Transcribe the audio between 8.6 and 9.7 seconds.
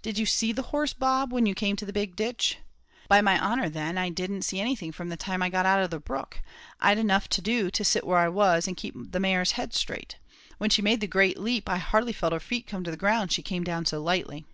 and keep the mare's